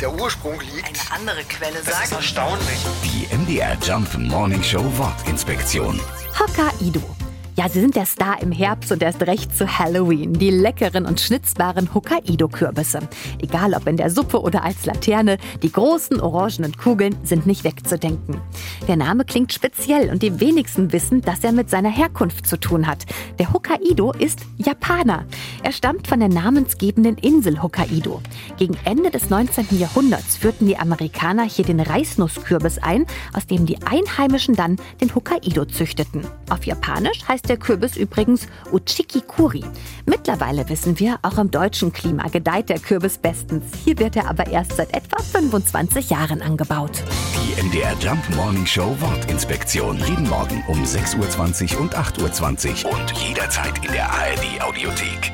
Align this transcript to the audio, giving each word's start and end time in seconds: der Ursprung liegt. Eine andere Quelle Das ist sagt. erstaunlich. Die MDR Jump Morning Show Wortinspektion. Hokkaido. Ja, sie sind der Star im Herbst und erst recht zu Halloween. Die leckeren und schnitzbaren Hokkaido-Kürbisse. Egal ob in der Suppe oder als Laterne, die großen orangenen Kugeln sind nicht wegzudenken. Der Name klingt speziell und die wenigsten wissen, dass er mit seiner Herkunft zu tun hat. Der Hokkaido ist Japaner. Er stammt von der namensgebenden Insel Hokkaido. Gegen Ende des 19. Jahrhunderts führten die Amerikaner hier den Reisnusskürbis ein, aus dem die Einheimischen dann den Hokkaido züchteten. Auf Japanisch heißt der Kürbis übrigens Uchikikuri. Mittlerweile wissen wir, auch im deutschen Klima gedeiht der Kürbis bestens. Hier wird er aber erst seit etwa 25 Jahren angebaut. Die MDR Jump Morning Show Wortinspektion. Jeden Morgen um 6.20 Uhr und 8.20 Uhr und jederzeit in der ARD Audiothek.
der 0.00 0.12
Ursprung 0.12 0.60
liegt. 0.60 0.86
Eine 0.86 1.20
andere 1.20 1.42
Quelle 1.44 1.74
Das 1.84 1.88
ist 1.88 2.10
sagt. 2.10 2.12
erstaunlich. 2.12 2.78
Die 3.04 3.34
MDR 3.34 3.76
Jump 3.82 4.16
Morning 4.18 4.62
Show 4.62 4.84
Wortinspektion. 4.96 6.00
Hokkaido. 6.38 7.02
Ja, 7.58 7.70
sie 7.70 7.80
sind 7.80 7.96
der 7.96 8.04
Star 8.04 8.42
im 8.42 8.52
Herbst 8.52 8.92
und 8.92 9.02
erst 9.02 9.22
recht 9.22 9.56
zu 9.56 9.78
Halloween. 9.78 10.34
Die 10.34 10.50
leckeren 10.50 11.06
und 11.06 11.18
schnitzbaren 11.18 11.94
Hokkaido-Kürbisse. 11.94 12.98
Egal 13.40 13.72
ob 13.72 13.86
in 13.86 13.96
der 13.96 14.10
Suppe 14.10 14.42
oder 14.42 14.62
als 14.62 14.84
Laterne, 14.84 15.38
die 15.62 15.72
großen 15.72 16.20
orangenen 16.20 16.76
Kugeln 16.76 17.16
sind 17.24 17.46
nicht 17.46 17.64
wegzudenken. 17.64 18.42
Der 18.88 18.96
Name 18.96 19.24
klingt 19.24 19.54
speziell 19.54 20.10
und 20.10 20.22
die 20.22 20.38
wenigsten 20.38 20.92
wissen, 20.92 21.22
dass 21.22 21.44
er 21.44 21.52
mit 21.52 21.70
seiner 21.70 21.88
Herkunft 21.88 22.46
zu 22.46 22.60
tun 22.60 22.86
hat. 22.86 23.06
Der 23.38 23.50
Hokkaido 23.54 24.12
ist 24.12 24.40
Japaner. 24.58 25.24
Er 25.66 25.72
stammt 25.72 26.06
von 26.06 26.20
der 26.20 26.28
namensgebenden 26.28 27.18
Insel 27.18 27.60
Hokkaido. 27.60 28.22
Gegen 28.56 28.76
Ende 28.84 29.10
des 29.10 29.30
19. 29.30 29.76
Jahrhunderts 29.76 30.36
führten 30.36 30.68
die 30.68 30.78
Amerikaner 30.78 31.42
hier 31.42 31.64
den 31.64 31.80
Reisnusskürbis 31.80 32.78
ein, 32.78 33.04
aus 33.32 33.48
dem 33.48 33.66
die 33.66 33.82
Einheimischen 33.82 34.54
dann 34.54 34.76
den 35.00 35.12
Hokkaido 35.12 35.64
züchteten. 35.64 36.24
Auf 36.50 36.66
Japanisch 36.66 37.26
heißt 37.26 37.48
der 37.48 37.56
Kürbis 37.56 37.96
übrigens 37.96 38.46
Uchikikuri. 38.70 39.64
Mittlerweile 40.04 40.68
wissen 40.68 41.00
wir, 41.00 41.18
auch 41.22 41.36
im 41.36 41.50
deutschen 41.50 41.92
Klima 41.92 42.28
gedeiht 42.28 42.68
der 42.68 42.78
Kürbis 42.78 43.18
bestens. 43.18 43.64
Hier 43.84 43.98
wird 43.98 44.14
er 44.14 44.30
aber 44.30 44.46
erst 44.46 44.76
seit 44.76 44.94
etwa 44.94 45.20
25 45.20 46.10
Jahren 46.10 46.42
angebaut. 46.42 47.02
Die 47.34 47.60
MDR 47.60 47.96
Jump 47.98 48.22
Morning 48.36 48.66
Show 48.66 48.94
Wortinspektion. 49.00 49.98
Jeden 50.06 50.28
Morgen 50.28 50.62
um 50.68 50.84
6.20 50.84 51.74
Uhr 51.74 51.80
und 51.80 51.96
8.20 51.96 52.84
Uhr 52.84 52.92
und 52.92 53.10
jederzeit 53.14 53.84
in 53.84 53.90
der 53.90 54.08
ARD 54.08 54.62
Audiothek. 54.62 55.32